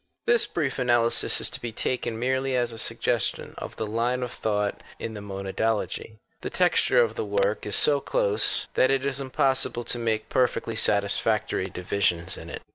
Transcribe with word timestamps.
This 0.25 0.47
brief 0.47 0.79
analysis 0.79 1.39
is 1.41 1.51
to 1.51 1.61
be 1.61 1.71
taken 1.71 2.17
merely 2.17 2.55
as 2.55 2.71
a 2.71 2.79
suggestion 2.79 3.53
of 3.59 3.75
the 3.75 3.85
line 3.85 4.23
of 4.23 4.31
thought 4.31 4.81
in 4.97 5.13
the 5.13 5.21
Monadolonj; 5.21 6.17
the 6.41 6.49
texture 6.49 6.99
of 7.03 7.13
the 7.13 7.23
work 7.23 7.67
is 7.67 7.75
so 7.75 7.99
close 7.99 8.65
that 8.73 8.89
it 8.89 9.05
is 9.05 9.19
impossible 9.21 9.83
to 9.83 9.99
make 9.99 10.27
perfectly 10.27 10.75
satisfactory 10.75 11.65
divisions 11.67 12.35
in 12.35 12.49
it. 12.49 12.63